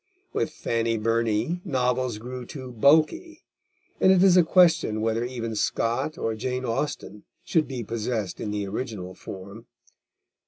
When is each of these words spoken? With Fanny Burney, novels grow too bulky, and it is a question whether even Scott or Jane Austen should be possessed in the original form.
With 0.33 0.49
Fanny 0.49 0.97
Burney, 0.97 1.61
novels 1.63 2.17
grow 2.17 2.43
too 2.43 2.71
bulky, 2.71 3.43
and 3.99 4.11
it 4.11 4.23
is 4.23 4.35
a 4.35 4.41
question 4.43 4.99
whether 4.99 5.23
even 5.23 5.53
Scott 5.55 6.17
or 6.17 6.33
Jane 6.33 6.65
Austen 6.65 7.23
should 7.43 7.67
be 7.67 7.83
possessed 7.83 8.41
in 8.41 8.49
the 8.49 8.65
original 8.65 9.13
form. 9.13 9.67